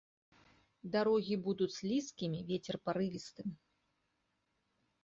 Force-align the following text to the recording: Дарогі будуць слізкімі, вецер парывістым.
Дарогі 0.95 1.35
будуць 1.49 1.69
слізкімі, 1.77 2.39
вецер 2.51 2.75
парывістым. 2.87 3.47